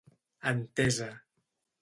[0.51, 1.11] Entesa.